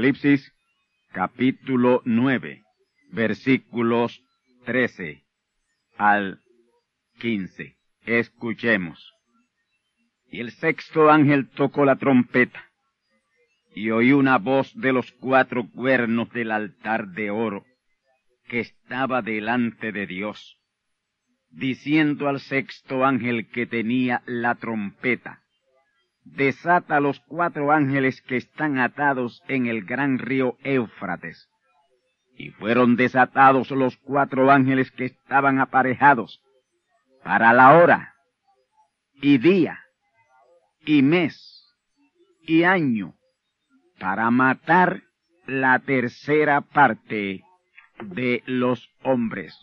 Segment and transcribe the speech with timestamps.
[0.00, 0.50] Apocalipsis
[1.12, 2.62] capítulo 9,
[3.12, 4.18] versículos
[4.64, 5.24] 13
[5.98, 6.40] al
[7.18, 7.76] 15.
[8.06, 9.12] Escuchemos.
[10.30, 12.64] Y el sexto ángel tocó la trompeta,
[13.74, 17.66] y oí una voz de los cuatro cuernos del altar de oro
[18.48, 20.56] que estaba delante de Dios,
[21.50, 25.42] diciendo al sexto ángel que tenía la trompeta,
[26.34, 31.48] desata los cuatro ángeles que están atados en el gran río Éufrates.
[32.36, 36.40] Y fueron desatados los cuatro ángeles que estaban aparejados
[37.22, 38.14] para la hora
[39.14, 39.80] y día
[40.86, 41.76] y mes
[42.42, 43.14] y año
[43.98, 45.02] para matar
[45.46, 47.42] la tercera parte
[48.00, 49.54] de los hombres.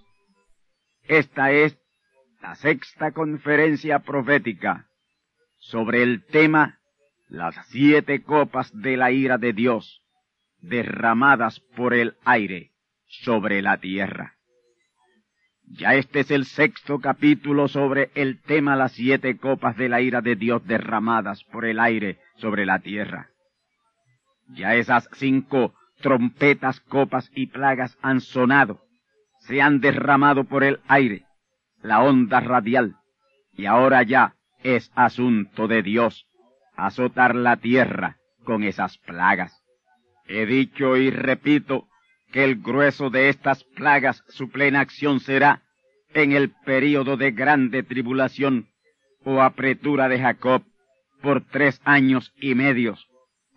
[1.07, 1.79] Esta es
[2.41, 4.86] la sexta conferencia profética
[5.67, 6.79] sobre el tema
[7.27, 10.01] las siete copas de la ira de Dios
[10.61, 12.71] derramadas por el aire
[13.05, 14.35] sobre la tierra.
[15.69, 20.21] Ya este es el sexto capítulo sobre el tema las siete copas de la ira
[20.21, 23.29] de Dios derramadas por el aire sobre la tierra.
[24.47, 28.79] Ya esas cinco trompetas, copas y plagas han sonado,
[29.39, 31.25] se han derramado por el aire,
[31.81, 32.95] la onda radial,
[33.51, 36.27] y ahora ya es asunto de Dios
[36.75, 39.63] azotar la tierra con esas plagas.
[40.27, 41.87] He dicho y repito
[42.31, 45.63] que el grueso de estas plagas su plena acción será
[46.13, 48.67] en el período de grande tribulación
[49.23, 50.63] o apretura de Jacob
[51.21, 53.07] por tres años y medios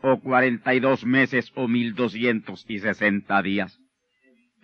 [0.02, 3.78] o cuarenta y dos meses o mil doscientos y sesenta días.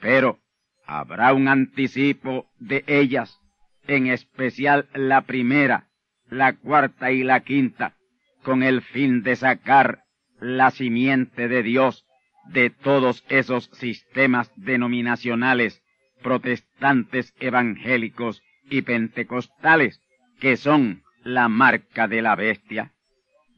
[0.01, 0.39] Pero
[0.87, 3.39] habrá un anticipo de ellas,
[3.87, 5.86] en especial la primera,
[6.29, 7.95] la cuarta y la quinta,
[8.43, 10.05] con el fin de sacar
[10.41, 12.05] la simiente de Dios
[12.47, 15.83] de todos esos sistemas denominacionales
[16.23, 20.01] protestantes evangélicos y pentecostales
[20.41, 22.93] que son la marca de la bestia.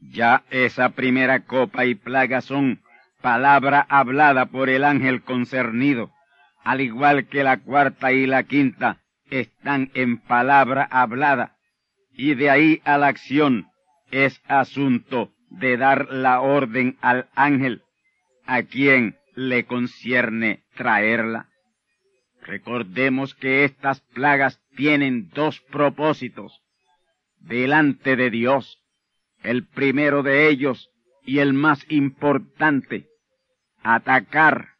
[0.01, 2.81] Ya esa primera copa y plaga son
[3.21, 6.11] palabra hablada por el ángel concernido,
[6.63, 11.58] al igual que la cuarta y la quinta están en palabra hablada
[12.19, 13.67] y de ahí a la acción
[14.11, 17.81] es asunto de dar la orden al ángel
[18.45, 21.47] a quien le concierne traerla.
[22.41, 26.59] Recordemos que estas plagas tienen dos propósitos
[27.39, 28.83] delante de Dios.
[29.41, 30.89] El primero de ellos
[31.23, 33.07] y el más importante,
[33.81, 34.71] atacar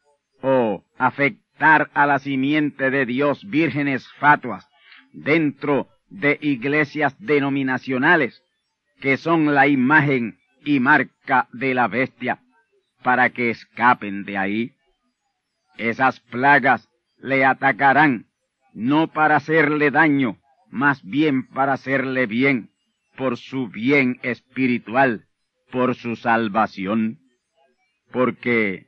[0.41, 4.67] o afectar a la simiente de Dios vírgenes fatuas
[5.13, 8.41] dentro de iglesias denominacionales
[8.99, 12.39] que son la imagen y marca de la bestia
[13.03, 14.73] para que escapen de ahí.
[15.77, 18.25] Esas plagas le atacarán
[18.73, 20.37] no para hacerle daño,
[20.69, 22.69] más bien para hacerle bien,
[23.15, 25.25] por su bien espiritual,
[25.71, 27.19] por su salvación,
[28.11, 28.85] porque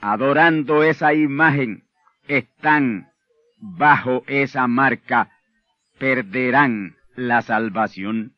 [0.00, 1.84] adorando esa imagen
[2.28, 3.08] están
[3.58, 5.31] bajo esa marca,
[6.02, 8.32] perderán la salvación.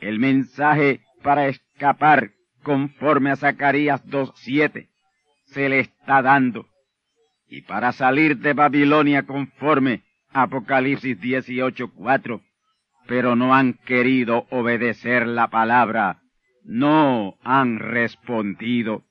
[0.00, 2.30] El mensaje para escapar
[2.62, 4.88] conforme a Zacarías 2.7
[5.44, 6.66] se le está dando.
[7.46, 12.40] Y para salir de Babilonia conforme a Apocalipsis 18.4,
[13.06, 16.22] pero no han querido obedecer la palabra,
[16.64, 19.04] no han respondido.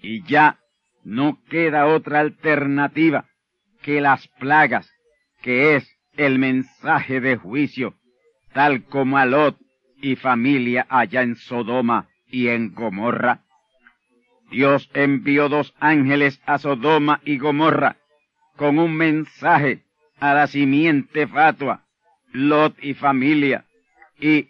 [0.00, 0.60] Y ya
[1.02, 3.24] no queda otra alternativa
[3.82, 4.88] que las plagas,
[5.42, 7.94] que es el mensaje de juicio,
[8.52, 9.56] tal como a Lot
[10.02, 13.44] y familia allá en Sodoma y en Gomorra.
[14.50, 17.96] Dios envió dos ángeles a Sodoma y Gomorra
[18.56, 19.84] con un mensaje
[20.18, 21.84] a la simiente fatua,
[22.32, 23.64] Lot y familia,
[24.18, 24.48] y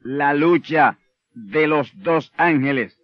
[0.00, 0.98] la lucha
[1.34, 2.96] de los dos ángeles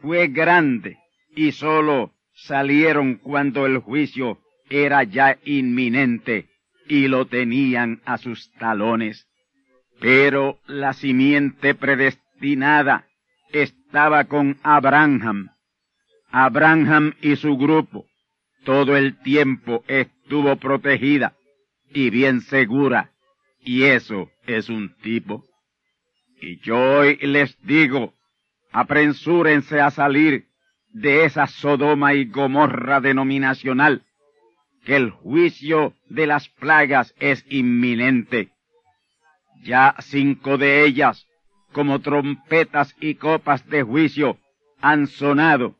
[0.00, 0.98] fue grande
[1.34, 4.38] y sólo salieron cuando el juicio
[4.68, 6.50] era ya inminente
[6.88, 9.26] y lo tenían a sus talones.
[10.00, 13.06] Pero la simiente predestinada
[13.52, 15.50] estaba con Abraham.
[16.30, 18.06] Abraham y su grupo
[18.66, 21.34] todo el tiempo estuvo protegida
[21.88, 23.12] y bien segura,
[23.60, 25.44] y eso es un tipo.
[26.42, 28.12] Y yo hoy les digo,
[28.72, 30.46] apresúrense a salir
[30.88, 34.02] de esa Sodoma y Gomorra denominacional,
[34.86, 38.50] que el juicio de las plagas es inminente.
[39.64, 41.26] Ya cinco de ellas
[41.72, 44.38] como trompetas y copas de juicio
[44.80, 45.74] han sonado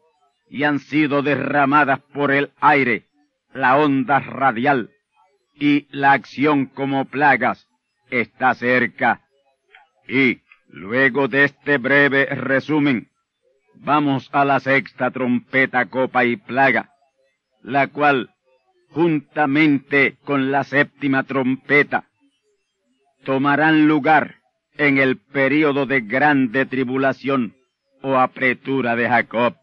[0.51, 3.05] y han sido derramadas por el aire,
[3.55, 4.91] la onda radial,
[5.55, 7.69] y la acción como plagas
[8.11, 9.23] está cerca.
[10.09, 13.09] Y luego de este breve resumen,
[13.75, 16.91] vamos a la sexta trompeta, copa y plaga,
[17.63, 18.31] la cual,
[18.91, 22.05] juntamente con la séptima trompeta,
[23.25, 24.37] tomarán lugar
[24.77, 27.55] en el período de grande tribulación
[28.03, 29.57] o apretura de Jacob.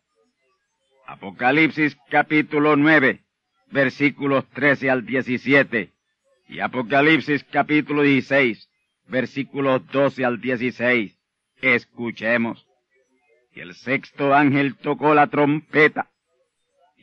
[1.08, 3.22] Apocalipsis capítulo 9,
[3.72, 5.92] versículos 13 al 17
[6.48, 8.70] y Apocalipsis capítulo 16,
[9.08, 11.18] versículos 12 al 16.
[11.62, 12.68] Escuchemos.
[13.56, 16.10] Y el sexto ángel tocó la trompeta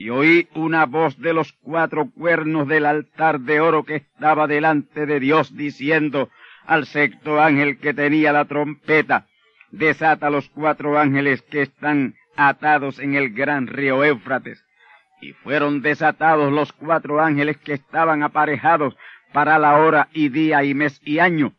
[0.01, 5.05] y oí una voz de los cuatro cuernos del altar de oro que estaba delante
[5.05, 6.31] de Dios diciendo,
[6.65, 9.27] al sexto ángel que tenía la trompeta,
[9.71, 14.65] desata los cuatro ángeles que están atados en el gran río Éufrates.
[15.21, 18.97] Y fueron desatados los cuatro ángeles que estaban aparejados
[19.35, 21.53] para la hora y día y mes y año,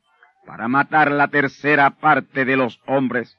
[0.48, 3.38] para matar la tercera parte de los hombres.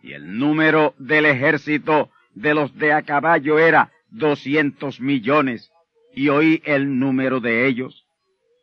[0.00, 5.70] Y el número del ejército de los de a caballo era doscientos millones,
[6.14, 8.06] y oí el número de ellos.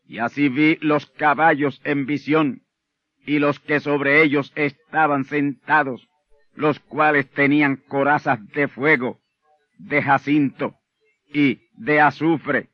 [0.07, 2.61] Y así vi los caballos en visión,
[3.25, 6.07] y los que sobre ellos estaban sentados,
[6.55, 9.19] los cuales tenían corazas de fuego,
[9.77, 10.75] de jacinto
[11.33, 12.69] y de azufre,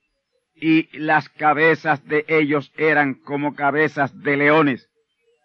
[0.56, 4.88] y las cabezas de ellos eran como cabezas de leones,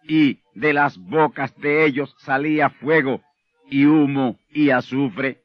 [0.03, 3.21] y de las bocas de ellos salía fuego
[3.69, 5.41] y humo y azufre.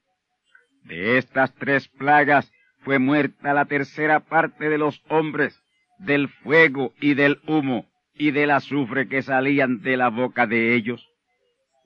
[0.84, 5.60] De estas tres plagas fue muerta la tercera parte de los hombres,
[5.98, 11.08] del fuego y del humo y del azufre que salían de la boca de ellos,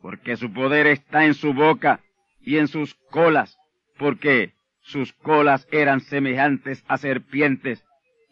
[0.00, 2.00] porque su poder está en su boca
[2.40, 3.58] y en sus colas,
[3.98, 7.84] porque sus colas eran semejantes a serpientes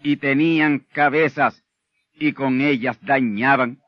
[0.03, 1.63] y tenían cabezas
[2.15, 3.81] y con ellas dañaban.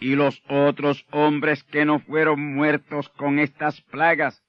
[0.00, 4.42] Y los otros hombres que no fueron muertos con estas plagas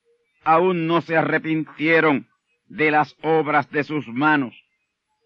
[0.44, 2.28] aún no se arrepintieron
[2.68, 4.56] de las obras de sus manos,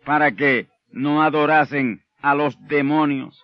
[0.04, 3.44] para que no adorasen a los demonios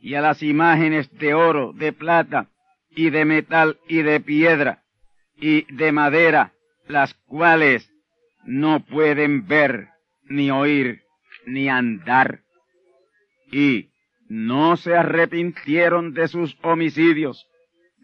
[0.00, 2.48] y a las imágenes de oro, de plata
[2.90, 4.82] y de metal y de piedra
[5.36, 6.52] y de madera,
[6.86, 7.90] las cuales
[8.44, 9.88] no pueden ver,
[10.24, 11.02] ni oír,
[11.46, 12.40] ni andar.
[13.50, 13.90] Y
[14.28, 17.46] no se arrepintieron de sus homicidios,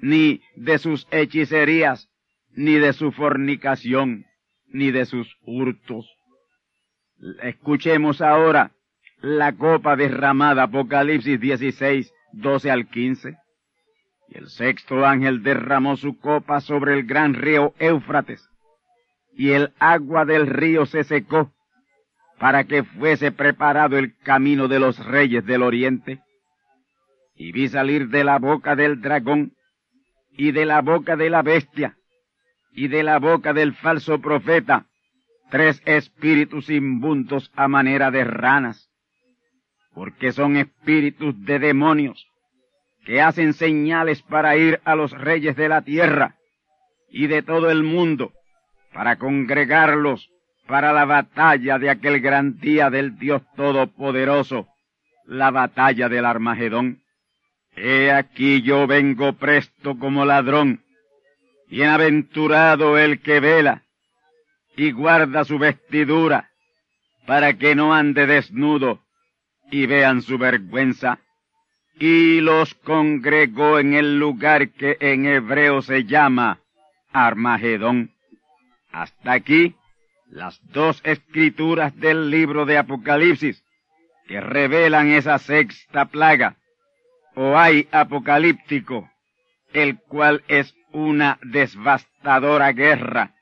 [0.00, 2.07] ni de sus hechicerías,
[2.58, 4.26] ni de su fornicación,
[4.66, 6.10] ni de sus hurtos.
[7.40, 8.72] Escuchemos ahora
[9.20, 13.36] la copa derramada, Apocalipsis 16, 12 al 15.
[14.30, 18.44] Y el sexto ángel derramó su copa sobre el gran río Éufrates,
[19.34, 21.52] y el agua del río se secó,
[22.40, 26.18] para que fuese preparado el camino de los reyes del oriente.
[27.36, 29.52] y vi salir de la boca del dragón,
[30.32, 31.97] y de la boca de la bestia,
[32.72, 34.86] y de la boca del falso profeta,
[35.50, 38.90] tres espíritus inmundos a manera de ranas,
[39.94, 42.26] porque son espíritus de demonios,
[43.04, 46.36] que hacen señales para ir a los reyes de la tierra
[47.10, 48.32] y de todo el mundo,
[48.92, 50.30] para congregarlos
[50.68, 54.68] para la batalla de aquel gran día del Dios Todopoderoso,
[55.24, 57.00] la batalla del Armagedón.
[57.74, 60.82] He aquí yo vengo presto como ladrón,
[61.68, 63.82] bienaventurado el que vela
[64.76, 66.50] y guarda su vestidura,
[67.26, 69.02] para que no ande desnudo
[69.70, 71.18] y vean su vergüenza.
[71.98, 76.60] Y los congregó en el lugar que en hebreo se llama
[77.12, 78.12] Armagedón.
[78.92, 79.74] Hasta aquí
[80.30, 83.64] las dos escrituras del libro de Apocalipsis
[84.28, 86.56] que revelan esa sexta plaga,
[87.34, 89.10] o hay apocalíptico,
[89.72, 93.34] el cual es una devastadora guerra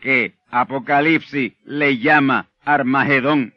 [0.00, 3.54] que Apocalipsis le llama Armagedón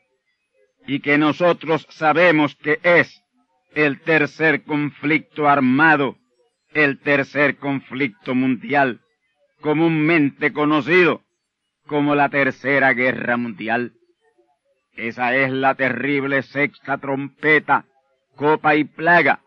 [0.88, 3.22] y que nosotros sabemos que es
[3.74, 6.18] el tercer conflicto armado,
[6.74, 9.02] el tercer conflicto mundial,
[9.62, 11.22] comúnmente conocido
[11.88, 13.94] como la Tercera Guerra Mundial.
[14.96, 17.86] Esa es la terrible sexta trompeta,
[18.36, 19.42] copa y plaga,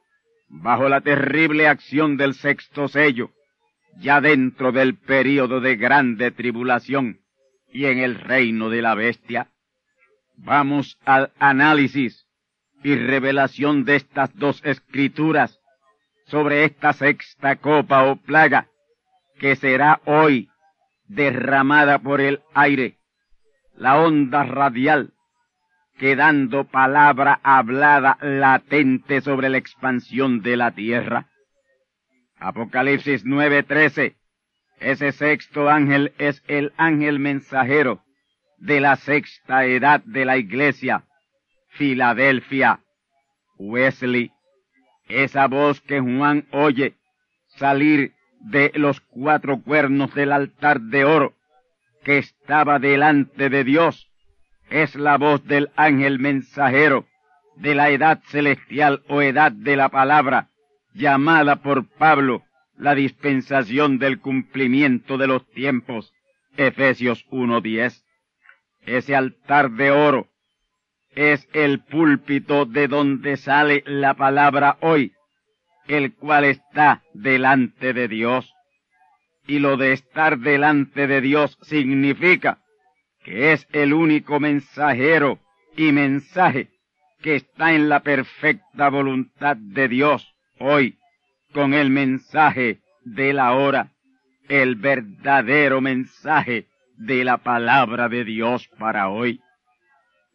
[0.48, 3.30] bajo la terrible acción del sexto sello,
[3.98, 7.20] ya dentro del período de grande tribulación
[7.72, 9.48] y en el reino de la bestia.
[10.36, 12.26] Vamos al análisis
[12.82, 15.58] y revelación de estas dos escrituras
[16.26, 18.68] sobre esta sexta copa o plaga
[19.38, 20.48] que será hoy
[21.06, 22.98] derramada por el aire,
[23.76, 25.12] la onda radial,
[25.98, 31.26] quedando palabra hablada latente sobre la expansión de la tierra.
[32.38, 34.16] Apocalipsis 9:13.
[34.80, 38.02] Ese sexto ángel es el ángel mensajero
[38.58, 41.04] de la sexta edad de la iglesia,
[41.68, 42.80] Filadelfia,
[43.56, 44.32] Wesley.
[45.08, 46.94] Esa voz que Juan oye
[47.56, 51.34] salir de los cuatro cuernos del altar de oro
[52.04, 54.10] que estaba delante de Dios
[54.70, 57.06] es la voz del ángel mensajero
[57.56, 60.48] de la edad celestial o edad de la palabra,
[60.94, 62.44] llamada por Pablo
[62.76, 66.12] la dispensación del cumplimiento de los tiempos.
[66.56, 68.02] Efesios 1.10.
[68.86, 70.28] Ese altar de oro
[71.14, 75.12] es el púlpito de donde sale la palabra hoy,
[75.86, 78.52] el cual está delante de Dios.
[79.46, 82.60] Y lo de estar delante de Dios significa
[83.24, 85.40] que es el único mensajero
[85.76, 86.70] y mensaje
[87.20, 90.96] que está en la perfecta voluntad de Dios hoy,
[91.52, 93.92] con el mensaje de la hora,
[94.49, 99.40] el verdadero mensaje de la palabra de Dios para hoy.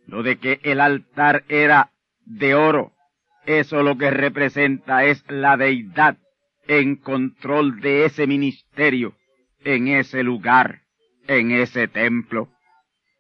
[0.08, 1.92] Lo de que el altar era
[2.26, 2.94] de oro,
[3.46, 6.18] eso lo que representa es la deidad
[6.68, 9.16] en control de ese ministerio,
[9.64, 10.82] en ese lugar,
[11.28, 12.50] en ese templo.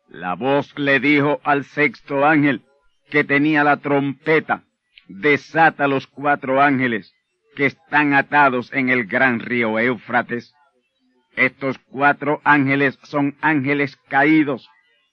[0.07, 2.63] La voz le dijo al sexto ángel
[3.09, 4.63] que tenía la trompeta,
[5.09, 7.13] desata los cuatro ángeles
[7.55, 10.53] que están atados en el gran río Éufrates.
[11.35, 14.69] Estos cuatro ángeles son ángeles caídos,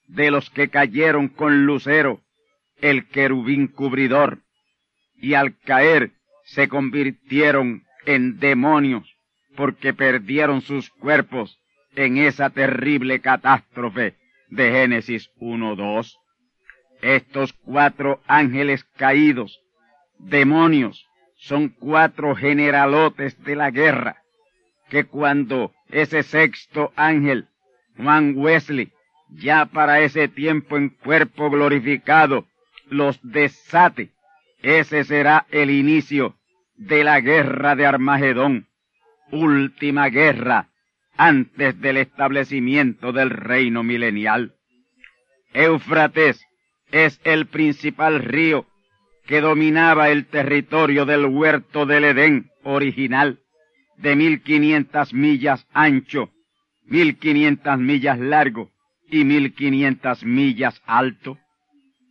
[0.06, 2.20] de los que cayeron con Lucero,
[2.80, 4.40] el querubín cubridor,
[5.16, 6.12] y al caer
[6.44, 9.16] se convirtieron en demonios,
[9.56, 11.58] porque perdieron sus cuerpos
[11.96, 14.14] en esa terrible catástrofe
[14.48, 16.12] de Génesis 1.2.
[17.02, 19.58] Estos cuatro ángeles caídos,
[20.18, 21.06] demonios,
[21.36, 24.22] son cuatro generalotes de la guerra,
[24.88, 27.48] que cuando ese sexto ángel,
[27.96, 28.92] Juan Wesley,
[29.30, 32.46] ya para ese tiempo en cuerpo glorificado,
[32.88, 34.10] los desate,
[34.62, 36.36] ese será el inicio
[36.76, 38.66] de la guerra de Armagedón,
[39.30, 40.68] última guerra
[41.16, 44.54] antes del establecimiento del reino milenial.
[45.52, 46.44] Éufrates
[46.92, 48.66] es el principal río
[49.26, 53.40] que dominaba el territorio del huerto del Edén original,
[53.96, 56.30] de mil quinientas millas ancho,
[56.84, 58.70] mil quinientas millas largo
[59.10, 61.38] y mil quinientas millas alto.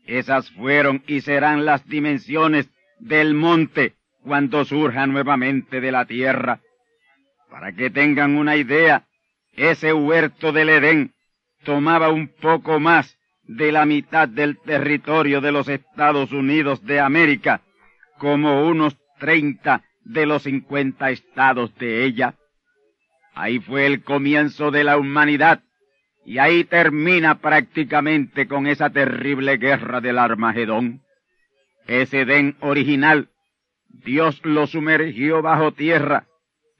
[0.05, 2.69] Esas fueron y serán las dimensiones
[2.99, 3.93] del monte
[4.23, 6.59] cuando surja nuevamente de la tierra.
[7.49, 9.05] Para que tengan una idea,
[9.55, 11.13] ese huerto del Edén
[11.63, 17.61] tomaba un poco más de la mitad del territorio de los Estados Unidos de América,
[18.17, 22.35] como unos treinta de los cincuenta estados de ella.
[23.33, 25.61] Ahí fue el comienzo de la humanidad
[26.25, 31.01] y ahí termina prácticamente con esa terrible guerra del Armagedón.
[31.85, 33.29] Ese Edén original,
[33.89, 36.25] Dios lo sumergió bajo tierra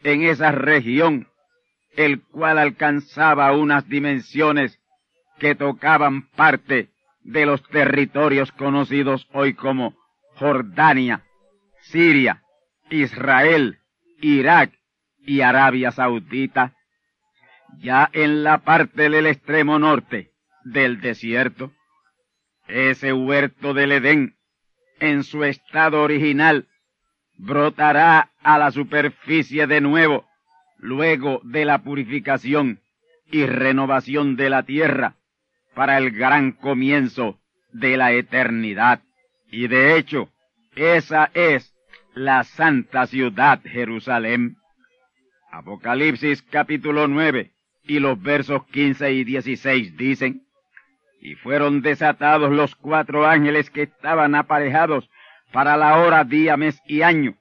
[0.03, 1.27] en esa región,
[1.95, 4.79] el cual alcanzaba unas dimensiones
[5.39, 6.89] que tocaban parte
[7.21, 9.95] de los territorios conocidos hoy como
[10.35, 11.23] Jordania,
[11.81, 12.43] Siria,
[12.89, 13.79] Israel,
[14.21, 14.71] Irak
[15.19, 16.73] y Arabia Saudita,
[17.79, 20.31] ya en la parte del extremo norte
[20.63, 21.71] del desierto,
[22.67, 24.35] ese huerto del Edén,
[24.99, 26.67] en su estado original,
[27.37, 30.25] brotará a la superficie de nuevo,
[30.77, 32.81] luego de la purificación
[33.31, 35.15] y renovación de la tierra,
[35.75, 37.37] para el gran comienzo
[37.71, 39.01] de la eternidad.
[39.51, 40.29] Y de hecho,
[40.75, 41.75] esa es
[42.13, 44.57] la santa ciudad Jerusalén.
[45.51, 47.51] Apocalipsis capítulo 9
[47.83, 50.41] y los versos 15 y 16 dicen,
[51.21, 55.09] y fueron desatados los cuatro ángeles que estaban aparejados
[55.51, 57.35] para la hora, día, mes y año,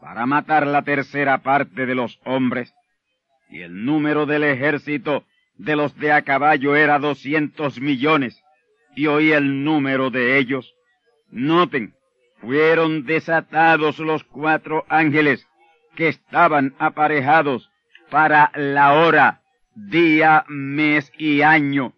[0.00, 2.74] para matar la tercera parte de los hombres.
[3.50, 5.24] Y el número del ejército
[5.58, 8.42] de los de a caballo era doscientos millones,
[8.94, 10.74] y oí el número de ellos.
[11.30, 11.94] Noten,
[12.40, 15.46] fueron desatados los cuatro ángeles
[15.94, 17.70] que estaban aparejados
[18.10, 19.40] para la hora,
[19.74, 21.94] día, mes y año,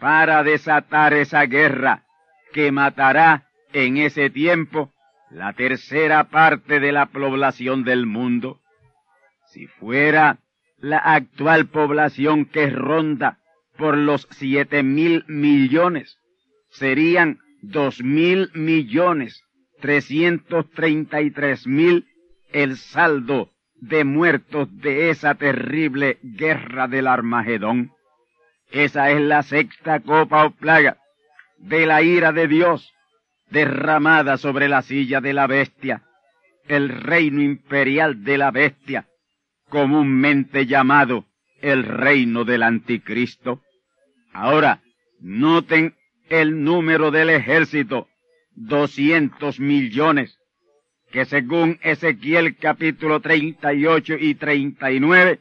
[0.00, 2.04] para desatar esa guerra
[2.52, 4.92] que matará en ese tiempo
[5.30, 8.60] la tercera parte de la población del mundo.
[9.46, 10.38] Si fuera
[10.78, 13.38] la actual población que ronda
[13.76, 16.18] por los siete mil millones,
[16.70, 19.42] serían dos mil millones
[19.80, 22.06] trescientos treinta y tres mil
[22.52, 27.92] el saldo de muertos de esa terrible guerra del Armagedón.
[28.70, 30.98] Esa es la sexta copa o plaga
[31.58, 32.92] de la ira de Dios
[33.50, 36.02] derramada sobre la silla de la bestia,
[36.66, 39.07] el reino imperial de la bestia,
[39.68, 41.26] comúnmente llamado
[41.60, 43.60] el reino del anticristo.
[44.32, 44.80] Ahora,
[45.20, 45.94] noten
[46.28, 48.08] el número del ejército,
[48.54, 50.38] doscientos millones,
[51.10, 55.40] que según Ezequiel capítulo 38 y 39,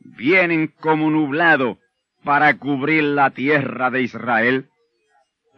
[0.00, 1.78] vienen como nublado
[2.24, 4.68] para cubrir la tierra de Israel,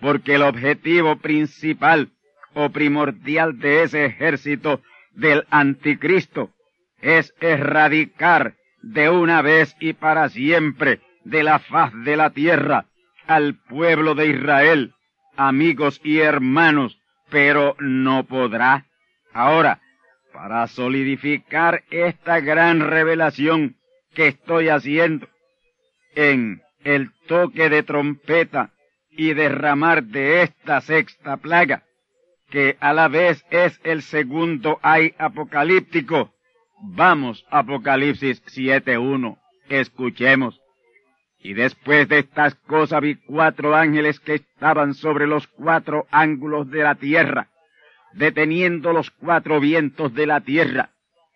[0.00, 2.10] porque el objetivo principal
[2.54, 4.80] o primordial de ese ejército
[5.12, 6.50] del anticristo
[7.00, 12.86] es erradicar de una vez y para siempre de la faz de la tierra
[13.26, 14.94] al pueblo de Israel,
[15.36, 16.98] amigos y hermanos,
[17.30, 18.86] pero no podrá.
[19.32, 19.80] Ahora,
[20.32, 23.76] para solidificar esta gran revelación
[24.14, 25.28] que estoy haciendo
[26.14, 28.70] en el toque de trompeta
[29.10, 31.84] y derramar de esta sexta plaga,
[32.48, 36.32] que a la vez es el segundo ay apocalíptico,
[36.82, 39.38] vamos Apocalipsis 7.1,
[39.68, 40.60] escuchemos.
[41.42, 46.82] Y después de estas cosas vi cuatro ángeles que estaban sobre los cuatro ángulos de
[46.82, 47.48] la tierra,
[48.12, 50.90] deteniendo los cuatro vientos de la tierra,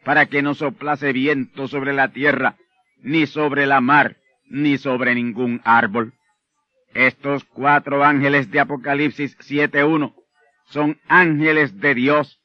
[0.05, 2.57] para que no soplase viento sobre la tierra,
[3.03, 6.13] ni sobre la mar, ni sobre ningún árbol.
[6.93, 10.15] Estos cuatro ángeles de Apocalipsis 7.1
[10.67, 12.41] son ángeles de Dios,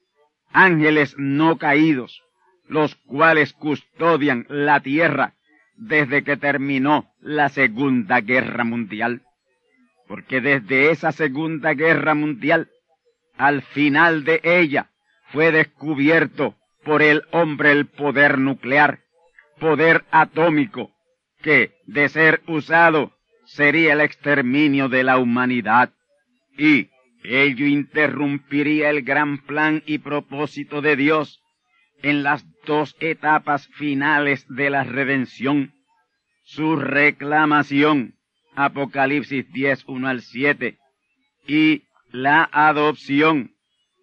[0.52, 2.24] ángeles no caídos,
[2.70, 5.34] los cuales custodian la tierra
[5.76, 9.24] desde que terminó la Segunda Guerra Mundial.
[10.08, 12.70] Porque desde esa Segunda Guerra Mundial,
[13.38, 14.92] al final de ella,
[15.32, 19.00] fue descubierto por el hombre el poder nuclear,
[19.60, 20.92] poder atómico,
[21.42, 23.14] que, de ser usado,
[23.46, 25.92] sería el exterminio de la humanidad.
[26.58, 26.90] Y
[27.24, 31.39] ello interrumpiría el gran plan y propósito de Dios
[32.02, 35.74] en las dos etapas finales de la redención,
[36.44, 38.16] su reclamación,
[38.56, 40.78] Apocalipsis 10, 1 al 7,
[41.48, 43.52] y la adopción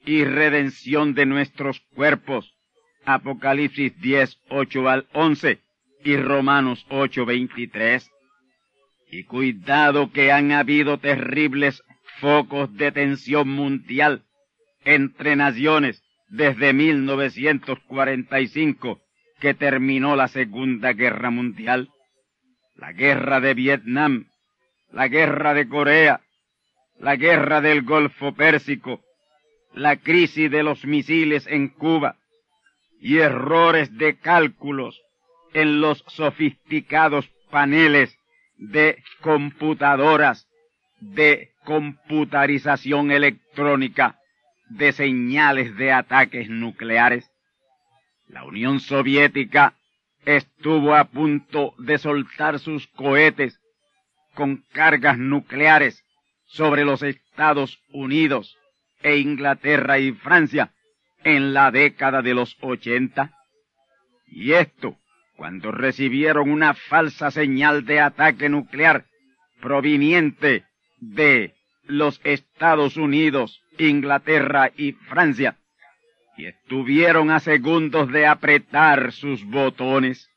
[0.05, 2.55] y redención de nuestros cuerpos,
[3.05, 5.61] Apocalipsis 10, 8 al 11
[6.05, 8.11] y Romanos 8, 23.
[9.11, 11.83] Y cuidado que han habido terribles
[12.21, 14.25] focos de tensión mundial
[14.85, 19.01] entre naciones desde 1945
[19.41, 21.89] que terminó la Segunda Guerra Mundial,
[22.75, 24.27] la guerra de Vietnam,
[24.91, 26.21] la guerra de Corea,
[26.99, 29.03] la guerra del Golfo Pérsico,
[29.75, 32.17] la crisis de los misiles en Cuba,
[33.01, 35.01] y errores de cálculos
[35.53, 38.17] en los sofisticados paneles
[38.57, 40.49] de computadoras
[41.01, 44.19] de computarización electrónica
[44.69, 47.31] de señales de ataques nucleares.
[48.29, 49.75] La Unión Soviética
[50.25, 53.61] estuvo a punto de soltar sus cohetes
[54.35, 56.05] con cargas nucleares
[56.47, 58.57] sobre los Estados Unidos
[59.03, 60.73] e Inglaterra y Francia
[61.25, 63.33] en la década de los ochenta.
[64.27, 64.97] Y esto
[65.37, 69.07] cuando recibieron una falsa señal de ataque nuclear
[69.61, 70.65] proveniente
[70.99, 71.56] de
[71.87, 75.57] los Estados Unidos, Inglaterra y Francia,
[76.37, 80.31] y estuvieron a segundos de apretar sus botones.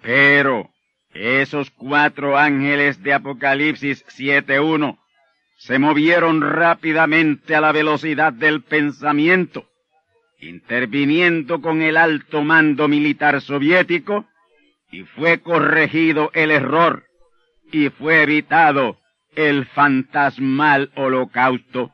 [0.00, 0.70] Pero
[1.12, 4.98] esos cuatro ángeles de Apocalipsis 7.1
[5.56, 9.68] se movieron rápidamente a la velocidad del pensamiento,
[10.38, 14.26] interviniendo con el alto mando militar soviético,
[14.90, 17.04] y fue corregido el error,
[17.72, 18.98] y fue evitado
[19.34, 21.92] el fantasmal holocausto.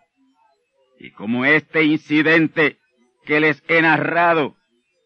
[0.99, 2.79] Y como este incidente
[3.25, 4.57] que les he narrado,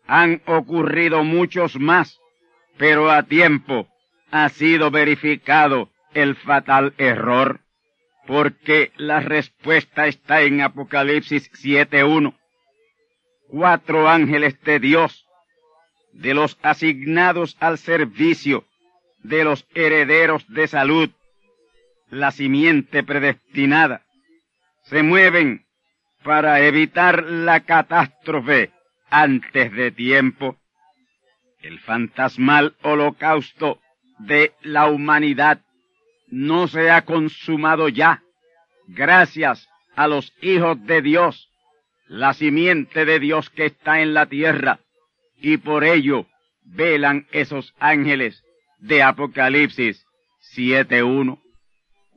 [0.07, 2.19] han ocurrido muchos más,
[2.77, 3.89] pero a tiempo
[4.31, 7.61] ha sido verificado el fatal error,
[8.27, 12.35] porque la respuesta está en Apocalipsis 7.1.
[13.49, 15.27] Cuatro ángeles de Dios,
[16.13, 18.65] de los asignados al servicio
[19.23, 21.11] de los herederos de salud,
[22.11, 24.03] la simiente predestinada,
[24.85, 25.67] se mueven
[26.23, 28.71] para evitar la catástrofe
[29.11, 30.57] antes de tiempo.
[31.61, 33.81] El fantasmal holocausto
[34.19, 35.61] de la humanidad
[36.29, 38.23] no se ha consumado ya,
[38.87, 41.51] gracias a los hijos de Dios,
[42.07, 44.81] la simiente de Dios que está en la tierra,
[45.41, 46.27] y por ello
[46.63, 48.43] velan esos ángeles
[48.79, 50.05] de Apocalipsis
[50.55, 51.41] 7.1.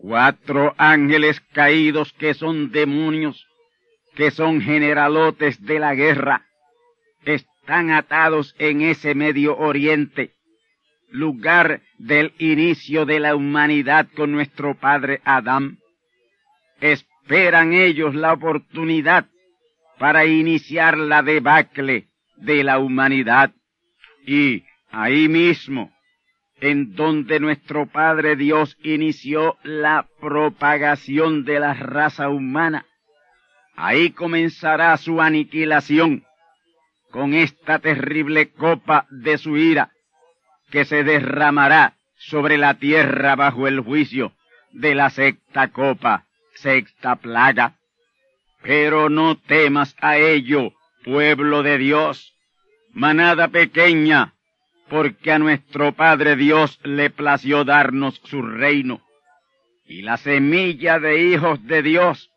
[0.02, 3.48] Cuatro ángeles caídos que son demonios,
[4.16, 6.48] que son generalotes de la guerra,
[7.24, 10.32] están atados en ese Medio Oriente,
[11.12, 15.78] lugar del inicio de la humanidad con nuestro padre Adán.
[16.80, 19.28] Esperan ellos la oportunidad
[20.00, 23.54] para iniciar la debacle de la humanidad.
[24.26, 25.94] Y ahí mismo,
[26.62, 32.86] en donde nuestro Padre Dios inició la propagación de la raza humana,
[33.76, 36.24] ahí comenzará su aniquilación
[37.10, 39.92] con esta terrible copa de su ira
[40.70, 44.34] que se derramará sobre la tierra bajo el juicio
[44.72, 47.76] de la sexta copa, sexta plaga.
[48.62, 52.36] Pero no temas a ello, pueblo de Dios,
[52.94, 54.36] manada pequeña,
[54.92, 59.00] porque a nuestro Padre Dios le plació darnos su reino,
[59.86, 62.30] y la semilla de hijos de Dios,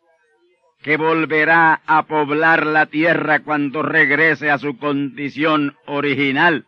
[0.81, 6.65] que volverá a poblar la tierra cuando regrese a su condición original,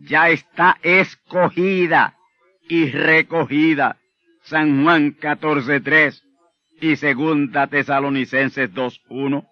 [0.00, 2.18] ya está escogida
[2.68, 3.96] y recogida.
[4.42, 6.22] San Juan 14.3
[6.82, 9.46] y Segunda Tesalonicenses 2.1.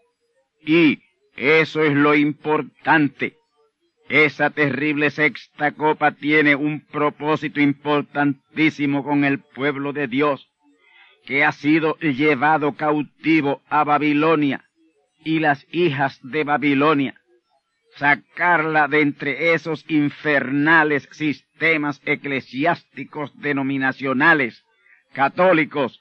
[0.66, 1.00] Y
[1.36, 3.37] eso es lo importante.
[4.08, 10.48] Esa terrible sexta copa tiene un propósito importantísimo con el pueblo de Dios,
[11.26, 14.64] que ha sido llevado cautivo a Babilonia
[15.24, 17.20] y las hijas de Babilonia,
[17.96, 24.64] sacarla de entre esos infernales sistemas eclesiásticos denominacionales,
[25.12, 26.00] católicos,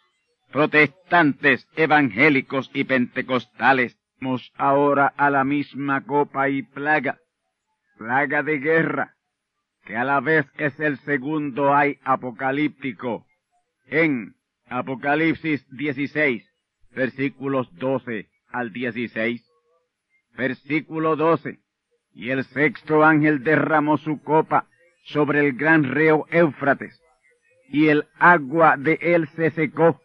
[0.50, 3.98] protestantes, evangélicos y pentecostales.
[4.22, 7.17] Vamos ahora a la misma copa y plaga,
[7.97, 9.15] plaga de guerra,
[9.86, 13.25] que a la vez es el segundo ay apocalíptico,
[13.88, 14.36] en
[14.69, 16.43] Apocalipsis 16,
[16.91, 19.43] versículos 12 al 16.
[20.38, 21.60] Versículo 12.
[22.13, 24.67] Y el sexto ángel derramó su copa
[25.05, 26.99] sobre el gran río Éufrates,
[27.69, 30.01] y el agua de él se secó,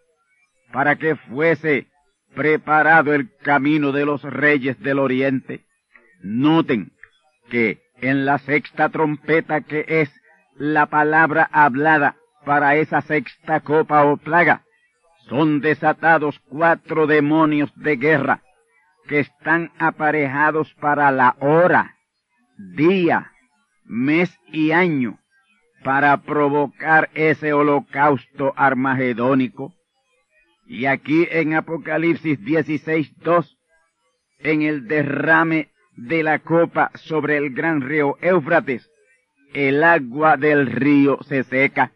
[0.72, 1.88] para que fuese
[2.35, 5.64] preparado el camino de los reyes del oriente.
[6.22, 6.92] Noten
[7.50, 10.11] que en la sexta trompeta que es
[10.57, 14.62] la palabra hablada para esa sexta copa o plaga,
[15.29, 18.43] son desatados cuatro demonios de guerra
[19.07, 21.97] que están aparejados para la hora
[22.57, 23.33] día,
[23.85, 25.19] mes y año
[25.85, 29.75] para provocar ese holocausto armagedónico.
[30.67, 33.57] Y aquí en Apocalipsis 16.2,
[34.38, 38.90] en el derrame de la copa sobre el gran río Éufrates,
[39.52, 41.92] el agua del río se seca.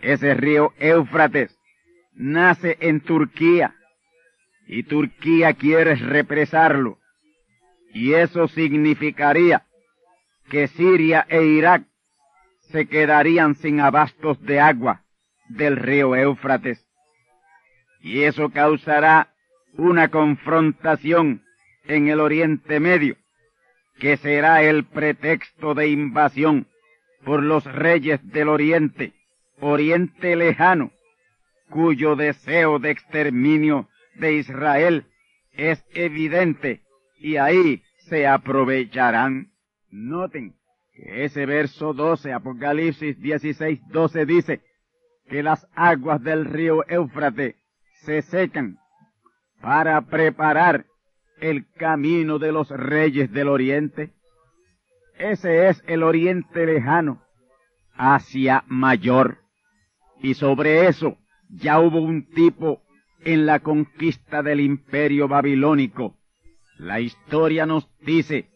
[0.00, 1.56] Ese río Éufrates
[2.14, 3.74] nace en Turquía
[4.66, 6.98] y Turquía quiere represarlo.
[7.92, 9.66] Y eso significaría
[10.48, 11.84] que Siria e Irak
[12.70, 15.02] se quedarían sin abastos de agua
[15.48, 16.86] del río Éufrates.
[18.00, 19.28] Y eso causará
[19.74, 21.42] una confrontación
[21.90, 23.16] en el Oriente Medio,
[23.98, 26.68] que será el pretexto de invasión
[27.24, 29.12] por los reyes del Oriente,
[29.58, 30.92] Oriente lejano,
[31.68, 35.04] cuyo deseo de exterminio de Israel
[35.52, 36.80] es evidente
[37.18, 39.50] y ahí se aprovecharán.
[39.90, 40.54] Noten
[40.94, 44.60] que ese verso 12, Apocalipsis 16, 12 dice
[45.28, 47.56] que las aguas del río Éufrates
[48.02, 48.78] se secan
[49.60, 50.86] para preparar
[51.40, 54.10] el camino de los reyes del oriente.
[55.18, 57.22] Ese es el oriente lejano,
[57.94, 59.38] Asia Mayor.
[60.22, 61.16] Y sobre eso
[61.48, 62.82] ya hubo un tipo
[63.24, 66.16] en la conquista del imperio babilónico.
[66.78, 68.48] La historia nos dice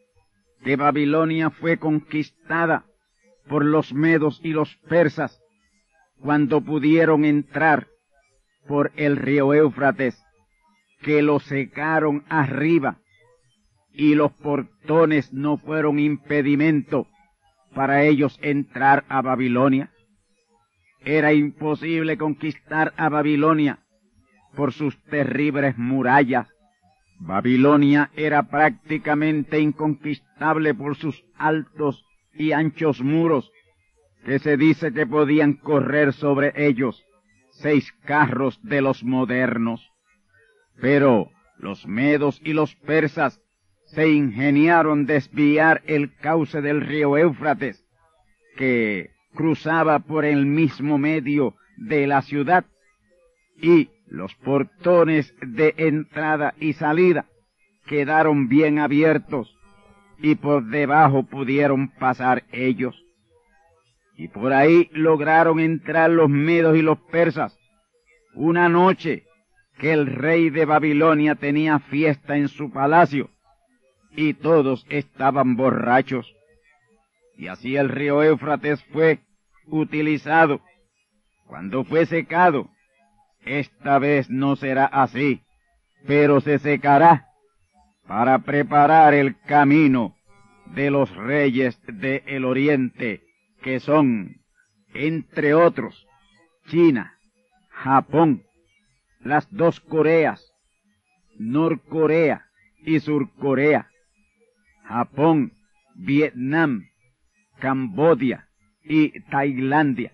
[0.63, 2.85] que Babilonia fue conquistada
[3.49, 5.41] por los medos y los persas
[6.21, 7.89] cuando pudieron entrar
[8.67, 10.19] por el río Éufrates,
[11.05, 12.97] que lo secaron arriba
[13.93, 17.07] y los portones no fueron impedimento
[17.75, 19.91] para ellos entrar a Babilonia.
[21.05, 23.81] Era imposible conquistar a Babilonia
[24.57, 26.49] por sus terribles murallas.
[27.21, 33.53] Babilonia era prácticamente inconquistable por sus altos y anchos muros,
[34.25, 37.05] que se dice que podían correr sobre ellos
[37.51, 39.94] seis carros de los modernos.
[40.81, 43.41] Pero los medos y los persas
[43.87, 47.85] se ingeniaron desviar el cauce del río Éufrates,
[48.57, 52.65] que cruzaba por el mismo medio de la ciudad,
[53.57, 57.27] y los portones de entrada y salida
[57.87, 59.57] quedaron bien abiertos,
[60.19, 63.01] y por debajo pudieron pasar ellos.
[64.17, 67.59] Y por ahí lograron entrar los medos y los persas.
[68.35, 69.25] Una noche
[69.79, 73.31] que el rey de Babilonia tenía fiesta en su palacio,
[74.17, 76.33] y todos estaban borrachos.
[77.37, 79.19] Y así el río Éufrates fue
[79.67, 80.61] utilizado.
[81.47, 82.71] Cuando fue secado,
[83.45, 85.43] esta vez no será así,
[86.07, 87.27] pero se secará
[88.07, 90.15] para preparar el camino
[90.67, 93.23] de los reyes del el oriente,
[93.63, 94.37] que son,
[94.95, 96.07] entre otros,
[96.69, 97.15] China,
[97.71, 98.44] Japón,
[99.25, 100.53] las dos Coreas,
[101.39, 102.45] Norcorea
[102.85, 103.89] y Surcorea,
[104.85, 105.53] Japón,
[105.95, 106.85] Vietnam,
[107.59, 108.49] Cambodia
[108.85, 110.13] y Tailandia.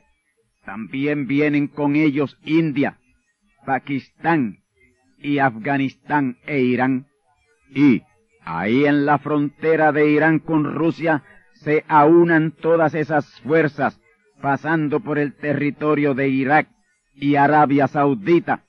[0.64, 2.98] También vienen con ellos India,
[3.66, 4.60] Pakistán
[5.18, 7.08] y Afganistán e Irán.
[7.74, 8.02] Y
[8.44, 14.00] ahí en la frontera de Irán con Rusia se aunan todas esas fuerzas
[14.40, 16.68] pasando por el territorio de Irak
[17.14, 18.64] y Arabia Saudita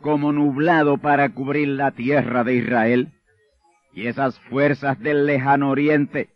[0.00, 3.08] como nublado para cubrir la tierra de Israel.
[3.92, 6.28] Y esas fuerzas del lejano oriente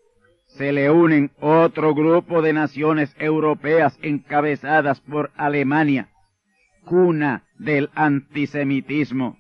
[0.49, 6.09] se le unen otro grupo de naciones europeas encabezadas por Alemania,
[6.85, 9.39] cuna del antisemitismo.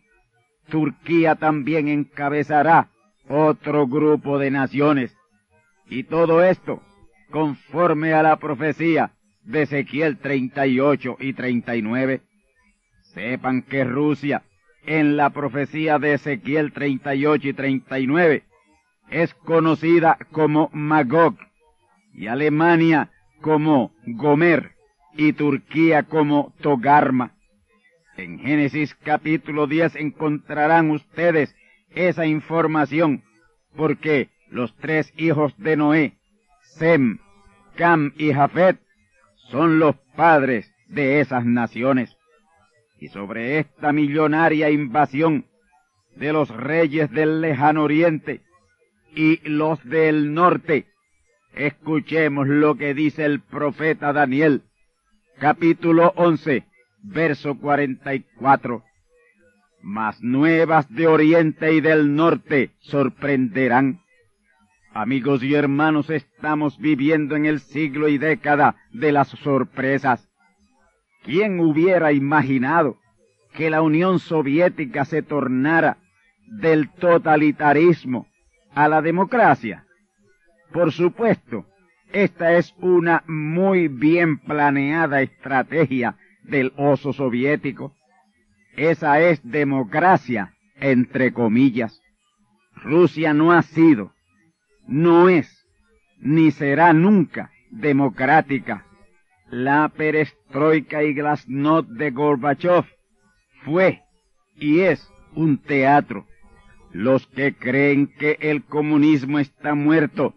[0.70, 2.88] Turquía también encabezará
[3.28, 5.14] otro grupo de naciones.
[5.88, 6.82] Y todo esto
[7.30, 12.22] conforme a la profecía de Ezequiel 38 y 39.
[13.14, 14.42] Sepan que Rusia,
[14.87, 18.44] en la profecía de Ezequiel 38 y 39,
[19.11, 21.37] es conocida como Magog,
[22.14, 24.72] y Alemania como Gomer,
[25.14, 27.33] y Turquía como Togarma.
[28.16, 31.55] En Génesis capítulo 10 encontrarán ustedes
[31.90, 33.25] esa información,
[33.77, 36.18] porque los tres hijos de Noé,
[36.62, 37.18] Sem,
[37.77, 38.79] Cam y Jafet,
[39.51, 42.12] son los padres de esas naciones.
[43.02, 45.46] Y sobre esta millonaria invasión
[46.14, 48.42] de los reyes del lejano oriente
[49.12, 50.86] y los del norte,
[51.52, 54.62] escuchemos lo que dice el profeta Daniel,
[55.40, 56.64] capítulo 11,
[57.02, 58.84] verso 44.
[59.82, 64.00] Mas nuevas de oriente y del norte sorprenderán.
[64.94, 70.32] Amigos y hermanos, estamos viviendo en el siglo y década de las sorpresas.
[71.24, 72.98] ¿Quién hubiera imaginado
[73.54, 75.98] que la Unión Soviética se tornara
[76.46, 78.26] del totalitarismo
[78.74, 79.85] a la democracia?
[80.72, 81.66] Por supuesto,
[82.12, 87.94] esta es una muy bien planeada estrategia del oso soviético.
[88.76, 92.00] Esa es democracia, entre comillas.
[92.74, 94.12] Rusia no ha sido,
[94.88, 95.66] no es,
[96.18, 98.87] ni será nunca democrática.
[99.52, 102.86] La perestroika y glasnost de Gorbachev
[103.66, 104.00] fue
[104.56, 106.26] y es un teatro.
[106.90, 110.32] Los que creen que el comunismo está muerto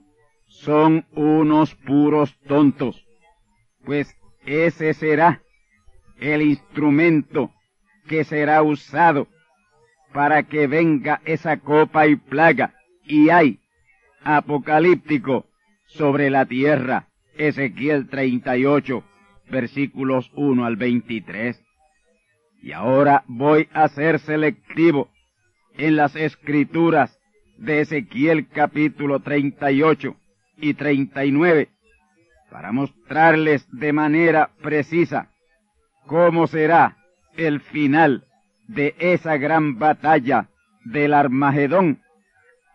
[0.48, 3.08] son unos puros tontos,
[3.86, 4.14] pues
[4.46, 5.42] ese será
[6.20, 7.54] el instrumento
[8.08, 9.30] que será usado
[10.12, 12.74] para que venga esa copa y plaga
[13.06, 13.62] y hay
[14.26, 15.46] apocalíptico
[15.86, 17.08] sobre la tierra.
[17.38, 19.04] Ezequiel 38,
[19.50, 21.62] versículos 1 al 23.
[22.62, 25.10] Y ahora voy a ser selectivo
[25.78, 27.18] en las escrituras
[27.58, 30.16] de Ezequiel capítulo 38
[30.58, 31.70] y 39
[32.50, 35.30] para mostrarles de manera precisa
[36.06, 36.98] cómo será
[37.36, 38.24] el final
[38.68, 40.48] de esa gran batalla
[40.86, 42.00] del Armagedón,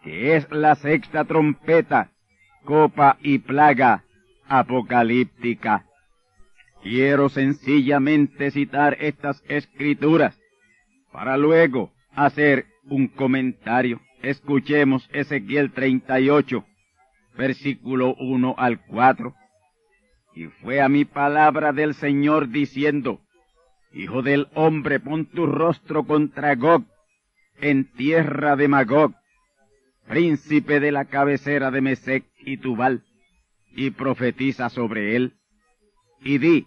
[0.03, 2.11] que es la sexta trompeta,
[2.64, 4.05] copa y plaga
[4.51, 5.87] apocalíptica.
[6.83, 10.39] Quiero sencillamente citar estas escrituras
[11.13, 14.01] para luego hacer un comentario.
[14.23, 16.65] Escuchemos Ezequiel 38,
[17.37, 19.35] versículo 1 al 4.
[20.35, 23.21] Y fue a mi palabra del Señor diciendo,
[23.93, 26.85] Hijo del hombre, pon tu rostro contra Gog,
[27.61, 29.15] en tierra de Magog,
[30.09, 33.03] príncipe de la cabecera de Mesec y Tubal,
[33.73, 35.35] y profetiza sobre él.
[36.23, 36.67] Y di,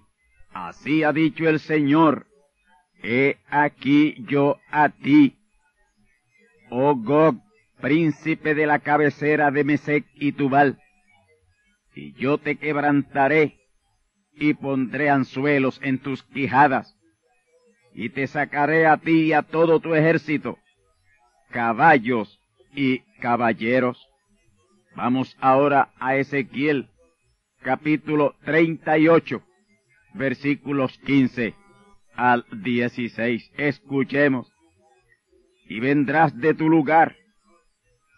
[0.54, 2.28] así ha dicho el Señor,
[3.04, 5.36] he aquí yo a ti,
[6.70, 7.36] oh Gog,
[7.82, 10.80] príncipe de la cabecera de Mesec y Tubal,
[11.94, 13.60] y yo te quebrantaré
[14.36, 16.98] y pondré anzuelos en tus quijadas,
[17.94, 20.58] y te sacaré a ti y a todo tu ejército,
[21.52, 22.39] caballos
[22.74, 24.08] y caballeros.
[24.96, 26.89] Vamos ahora a Ezequiel,
[27.63, 29.41] capítulo 38,
[30.13, 31.56] versículos 15
[32.13, 33.52] al 16.
[33.58, 34.52] Escuchemos.
[35.67, 37.15] Y vendrás de tu lugar,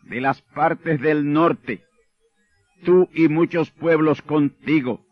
[0.03, 1.83] de las partes del norte,
[2.83, 5.05] tú y muchos pueblos contigo,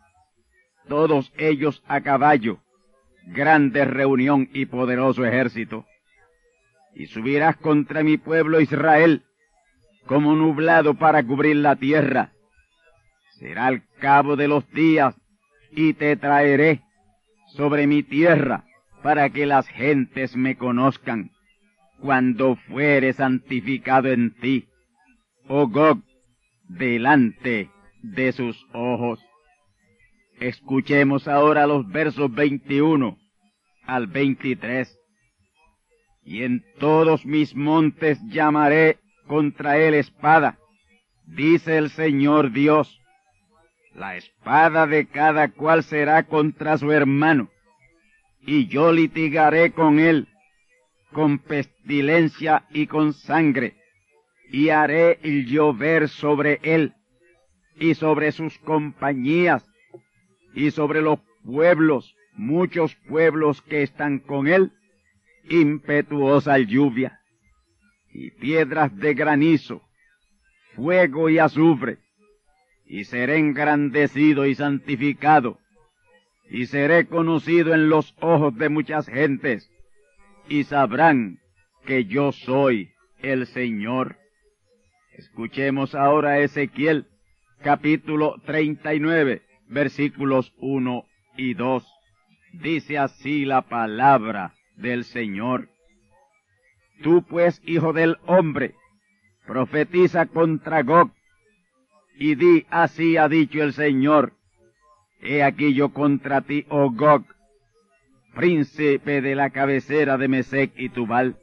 [0.87, 2.59] todos ellos a caballo,
[3.27, 5.85] grande reunión y poderoso ejército.
[6.95, 9.23] Y subirás contra mi pueblo Israel
[10.05, 12.32] como nublado para cubrir la tierra.
[13.43, 15.13] Será al cabo de los días
[15.69, 16.79] y te traeré
[17.57, 18.63] sobre mi tierra
[19.01, 21.29] para que las gentes me conozcan
[21.99, 24.69] cuando fuere santificado en ti,
[25.49, 25.99] oh Gog,
[26.69, 27.69] delante
[28.01, 29.19] de sus ojos.
[30.39, 33.17] Escuchemos ahora los versos 21
[33.85, 34.97] al 23.
[36.23, 40.57] Y en todos mis montes llamaré contra él espada,
[41.25, 43.01] dice el Señor Dios.
[43.95, 47.49] La espada de cada cual será contra su hermano,
[48.41, 50.27] y yo litigaré con él,
[51.11, 53.75] con pestilencia y con sangre,
[54.49, 56.93] y haré llover sobre él
[57.75, 59.63] y sobre sus compañías
[60.53, 64.71] y sobre los pueblos, muchos pueblos que están con él,
[65.49, 67.19] impetuosa lluvia,
[68.11, 69.81] y piedras de granizo,
[70.75, 72.02] fuego y azufre,
[72.93, 75.57] y seré engrandecido y santificado,
[76.47, 79.67] y seré conocido en los ojos de muchas gentes,
[80.47, 81.39] y sabrán
[81.87, 84.17] que yo soy el Señor.
[85.13, 87.07] Escuchemos ahora Ezequiel
[87.63, 91.03] capítulo 39 versículos 1
[91.35, 91.83] y 2.
[92.61, 95.67] Dice así la palabra del Señor.
[97.01, 98.75] Tú pues, hijo del hombre,
[99.47, 101.09] profetiza contra Gog,
[102.15, 104.33] y di, así ha dicho el Señor,
[105.21, 107.25] he aquí yo contra ti, oh Gog,
[108.35, 111.37] príncipe de la cabecera de Mesec y Tubal,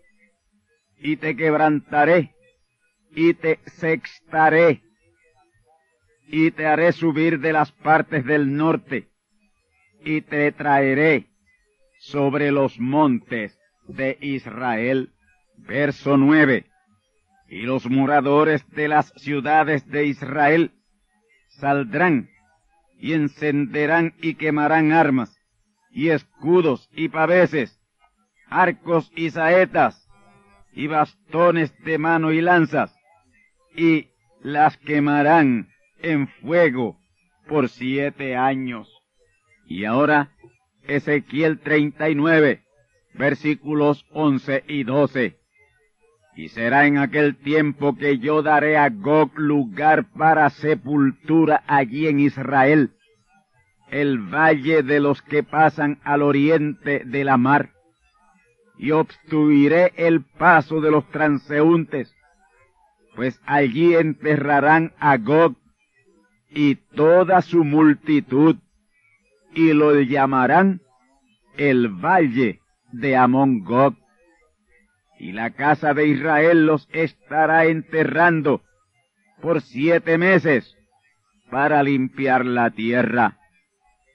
[0.98, 2.34] y te quebrantaré,
[3.14, 4.82] y te sextaré,
[6.26, 9.08] y te haré subir de las partes del norte,
[10.04, 11.26] y te traeré
[11.98, 15.12] sobre los montes de Israel.
[15.56, 16.69] Verso 9.
[17.50, 20.70] Y los moradores de las ciudades de Israel
[21.48, 22.30] saldrán
[22.96, 25.36] y encenderán y quemarán armas,
[25.90, 27.80] y escudos y paveses,
[28.48, 30.08] arcos y saetas,
[30.72, 32.94] y bastones de mano y lanzas,
[33.74, 34.10] y
[34.42, 37.00] las quemarán en fuego
[37.48, 38.88] por siete años.
[39.66, 40.30] Y ahora,
[40.84, 42.62] Ezequiel 39,
[43.14, 45.39] versículos 11 y 12.
[46.40, 52.18] Y será en aquel tiempo que yo daré a Gog lugar para sepultura allí en
[52.18, 52.92] Israel,
[53.90, 57.72] el valle de los que pasan al oriente de la mar,
[58.78, 62.10] y obstruiré el paso de los transeúntes,
[63.16, 65.56] pues allí enterrarán a Gog
[66.48, 68.56] y toda su multitud,
[69.52, 70.80] y lo llamarán
[71.58, 72.60] el valle
[72.92, 73.94] de Amon Gog.
[75.20, 78.62] Y la casa de Israel los estará enterrando
[79.42, 80.74] por siete meses
[81.50, 83.36] para limpiar la tierra.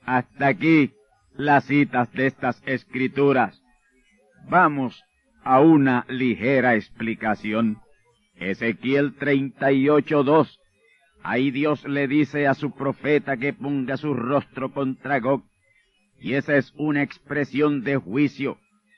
[0.04, 0.94] Hasta aquí
[1.36, 3.62] las citas de estas escrituras.
[4.50, 5.04] Vamos
[5.44, 7.78] a una ligera explicación.
[8.38, 10.58] Ezequiel 38.2.
[11.22, 15.44] Ahí Dios le dice a su profeta que ponga su rostro contra Gog.
[16.20, 18.58] Y esa es una expresión de juicio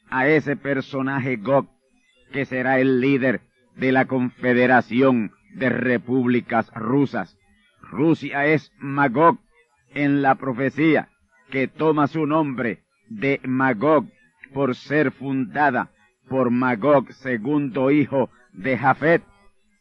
[0.10, 1.68] a ese personaje Gog,
[2.32, 3.42] que será el líder
[3.76, 7.38] de la Confederación de Repúblicas Rusas.
[7.82, 9.40] Rusia es Magog
[9.94, 11.10] en la profecía,
[11.50, 14.06] que toma su nombre de Magog
[14.54, 15.92] por ser fundada
[16.28, 19.24] por Magog, segundo hijo de Jafet,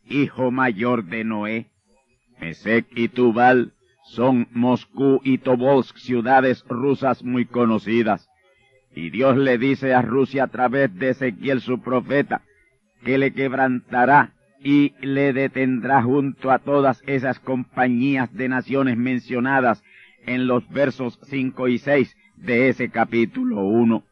[0.04, 1.66] hijo mayor de Noé.
[2.40, 3.72] Mesec y Tubal
[4.04, 8.25] son Moscú y Tobolsk, ciudades rusas muy conocidas.
[8.96, 12.40] Y Dios le dice a Rusia a través de Ezequiel su profeta,
[13.04, 19.84] que le quebrantará y le detendrá junto a todas esas compañías de naciones mencionadas
[20.24, 24.02] en los versos 5 y 6 de ese capítulo 1.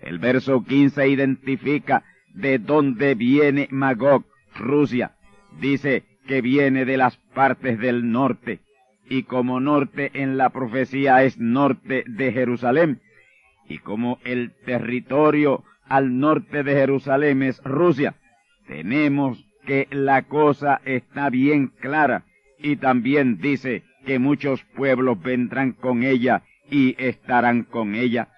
[0.00, 2.02] El verso 15 identifica
[2.34, 4.24] de dónde viene Magog,
[4.56, 5.12] Rusia.
[5.60, 8.58] Dice que viene de las partes del norte,
[9.08, 13.00] y como norte en la profecía es norte de Jerusalén,
[13.68, 18.14] y como el territorio al norte de Jerusalén es Rusia,
[18.66, 22.24] tenemos que la cosa está bien clara,
[22.58, 28.28] y también dice que muchos pueblos vendrán con ella y estarán con ella.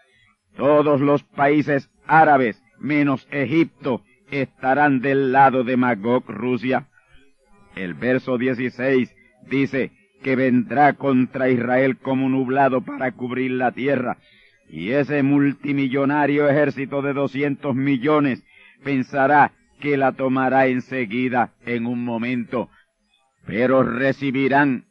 [0.56, 6.86] Todos los países árabes, menos Egipto, estarán del lado de Magog, Rusia.
[7.74, 9.14] El verso 16
[9.48, 14.16] dice que vendrá contra Israel como nublado para cubrir la tierra,
[14.68, 18.44] y ese multimillonario ejército de doscientos millones
[18.82, 22.70] pensará que la tomará enseguida en un momento,
[23.46, 24.86] pero recibirán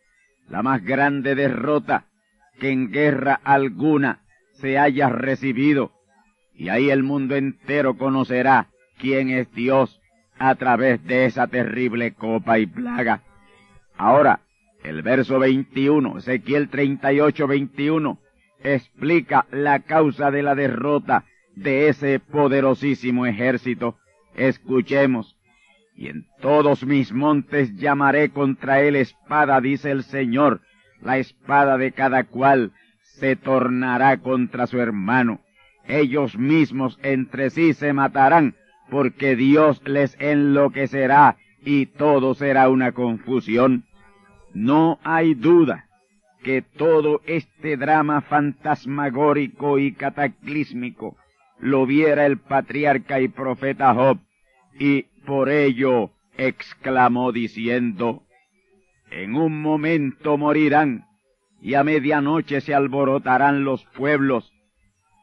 [0.47, 2.05] la más grande derrota
[2.59, 4.21] que en guerra alguna
[4.53, 5.91] se haya recibido,
[6.53, 8.67] y ahí el mundo entero conocerá
[8.97, 9.99] quién es Dios
[10.37, 13.21] a través de esa terrible copa y plaga.
[13.97, 14.41] Ahora,
[14.83, 18.19] el verso 21, Ezequiel 38, 21,
[18.65, 23.97] explica la causa de la derrota de ese poderosísimo ejército.
[24.35, 25.37] Escuchemos.
[25.95, 30.61] Y en todos mis montes llamaré contra él espada, dice el Señor.
[31.01, 35.39] La espada de cada cual se tornará contra su hermano.
[35.87, 38.55] Ellos mismos entre sí se matarán,
[38.89, 43.85] porque Dios les enloquecerá y todo será una confusión.
[44.53, 45.84] No hay duda
[46.45, 51.17] que todo este drama fantasmagórico y cataclísmico
[51.57, 54.19] lo viera el patriarca y profeta Job,
[54.77, 58.21] y por ello exclamó diciendo,
[59.09, 61.07] En un momento morirán,
[61.61, 64.53] y a medianoche se alborotarán los pueblos,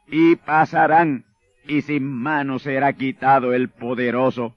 [0.07, 1.23] y pasarán,
[1.65, 4.55] y sin mano será quitado el poderoso,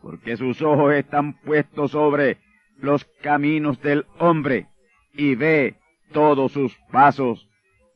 [0.00, 2.38] porque sus ojos están puestos sobre
[2.78, 4.68] los caminos del hombre,
[5.12, 5.79] y ve
[6.12, 7.48] todos sus pasos.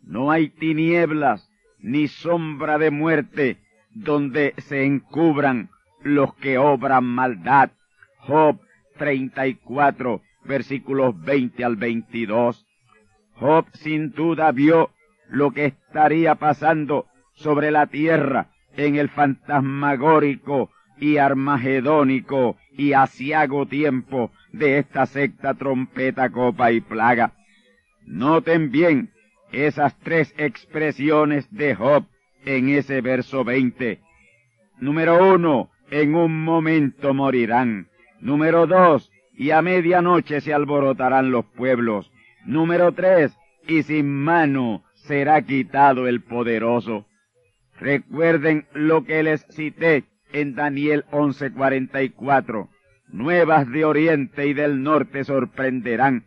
[0.03, 3.59] No hay tinieblas ni sombra de muerte
[3.95, 5.71] donde se encubran
[6.03, 7.71] los que obran maldad.
[8.19, 8.59] Job
[8.99, 12.67] 34, versículos 20 al 22.
[13.37, 14.91] Job sin duda vio
[15.29, 24.31] lo que estaría pasando sobre la tierra en el fantasmagórico y armagedónico y asiago tiempo
[24.53, 27.33] de esta secta trompeta, copa y plaga.
[28.07, 29.11] Noten bien
[29.53, 32.05] esas tres expresiones de Job
[32.45, 34.01] en ese verso 20.
[34.79, 37.89] Número uno, en un momento morirán.
[38.21, 42.11] Número dos, y a medianoche se alborotarán los pueblos.
[42.45, 43.37] Número tres,
[43.67, 47.07] y sin mano será quitado el poderoso.
[47.79, 52.69] Recuerden lo que les cité en Daniel 11:44.
[53.09, 56.25] nuevas de oriente y del norte sorprenderán.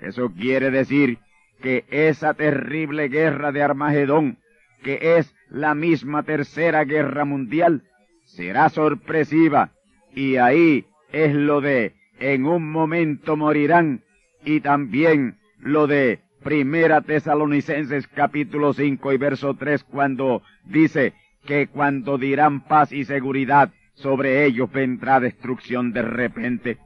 [0.00, 1.18] Eso quiere decir
[1.62, 4.38] que esa terrible guerra de Armagedón,
[4.82, 7.82] que es la misma tercera guerra mundial,
[8.24, 9.70] será sorpresiva
[10.14, 14.02] y ahí es lo de en un momento morirán
[14.44, 21.14] y también lo de Primera Tesalonicenses capítulo 5 y verso 3 cuando dice
[21.46, 26.78] que cuando dirán paz y seguridad sobre ellos vendrá destrucción de repente.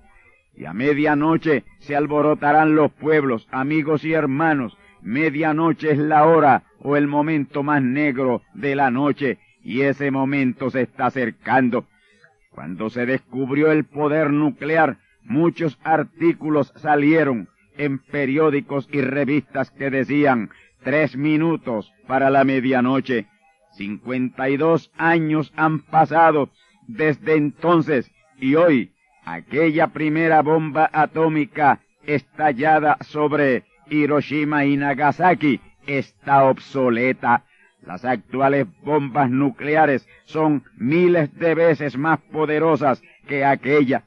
[0.58, 4.76] Y a medianoche se alborotarán los pueblos, amigos y hermanos.
[5.02, 10.68] Medianoche es la hora o el momento más negro de la noche y ese momento
[10.70, 11.86] se está acercando.
[12.50, 20.50] Cuando se descubrió el poder nuclear, muchos artículos salieron en periódicos y revistas que decían
[20.82, 23.26] tres minutos para la medianoche.
[23.74, 26.50] Cincuenta y dos años han pasado
[26.88, 28.90] desde entonces y hoy
[29.34, 37.44] aquella primera bomba atómica estallada sobre Hiroshima y Nagasaki está obsoleta.
[37.82, 44.04] Las actuales bombas nucleares son miles de veces más poderosas que aquella.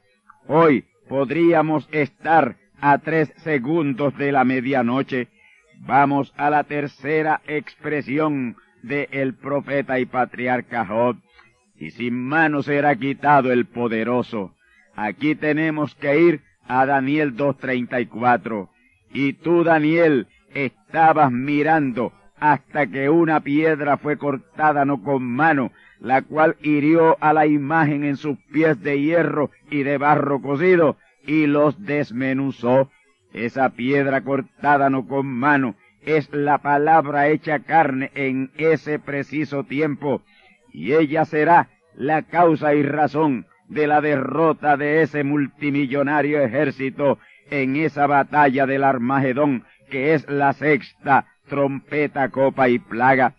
[0.48, 5.28] Hoy podríamos estar a tres segundos de la medianoche.
[5.82, 11.18] Vamos a la tercera expresión de el profeta y patriarca Job.
[11.76, 14.56] Y sin mano será quitado el poderoso.
[14.96, 18.70] Aquí tenemos que ir a Daniel 2.34.
[19.14, 26.22] Y tú, Daniel, estabas mirando hasta que una piedra fue cortada no con mano, la
[26.24, 31.46] cual hirió a la imagen en sus pies de hierro y de barro cocido, y
[31.46, 32.90] los desmenuzó.
[33.34, 40.22] Esa piedra cortada no con mano es la palabra hecha carne en ese preciso tiempo,
[40.74, 47.20] y ella será la causa y razón de la derrota de ese multimillonario ejército
[47.50, 53.36] en esa batalla del Armagedón, que es la sexta trompeta, copa y plaga.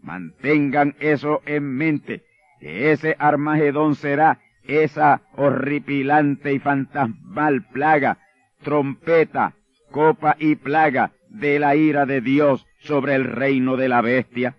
[0.00, 2.22] Mantengan eso en mente,
[2.58, 8.18] que ese Armagedón será esa horripilante y fantasmal plaga,
[8.62, 9.52] trompeta,
[9.90, 14.56] copa y plaga de la ira de Dios sobre el reino de la bestia.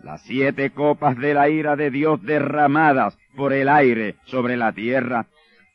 [0.00, 5.26] Las siete copas de la ira de Dios derramadas por el aire sobre la tierra.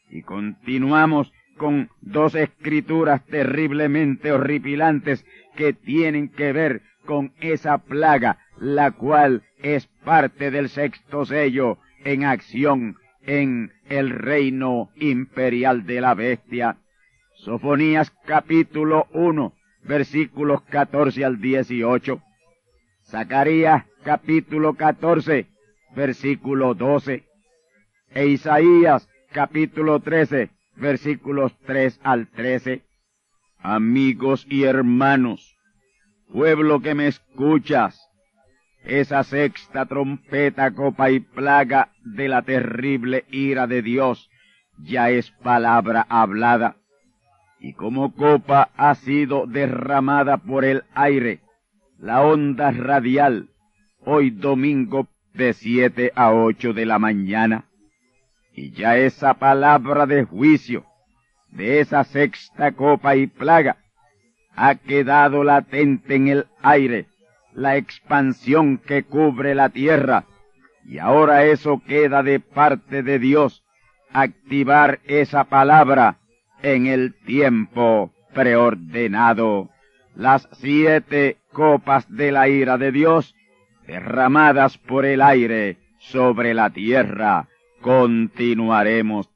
[0.09, 5.25] Y continuamos con dos escrituras terriblemente horripilantes
[5.55, 12.25] que tienen que ver con esa plaga, la cual es parte del sexto sello en
[12.25, 16.77] acción en el reino imperial de la bestia.
[17.35, 19.53] Sofonías capítulo 1,
[19.83, 22.21] versículos 14 al 18.
[23.03, 25.47] Zacarías capítulo 14,
[25.95, 27.23] versículo 12.
[28.15, 32.81] E Isaías capítulo 13, versículos 3 al 13.
[33.59, 35.57] Amigos y hermanos,
[36.31, 37.99] pueblo que me escuchas,
[38.85, 44.29] esa sexta trompeta, copa y plaga de la terrible ira de Dios
[44.77, 46.77] ya es palabra hablada,
[47.59, 51.41] y como copa ha sido derramada por el aire,
[51.99, 53.49] la onda radial,
[54.05, 57.65] hoy domingo de siete a ocho de la mañana,
[58.55, 60.85] y ya esa palabra de juicio
[61.51, 63.77] de esa sexta copa y plaga
[64.55, 67.07] ha quedado latente en el aire
[67.53, 70.25] la expansión que cubre la tierra,
[70.85, 73.63] y ahora eso queda de parte de Dios,
[74.11, 76.17] activar esa palabra
[76.61, 79.69] en el tiempo preordenado.
[80.15, 83.35] Las siete copas de la ira de Dios
[83.87, 87.47] derramadas por el aire sobre la tierra
[87.85, 89.29] continuaremos.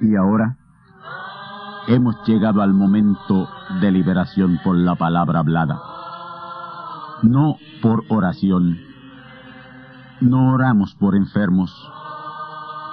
[0.00, 0.58] Y ahora
[1.88, 3.48] hemos llegado al momento
[3.80, 5.80] de liberación por la palabra hablada.
[7.22, 8.78] No por oración.
[10.20, 11.72] No oramos por enfermos.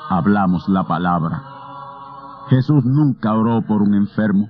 [0.10, 1.44] Hablamos la palabra.
[2.50, 4.50] Jesús nunca oró por un enfermo.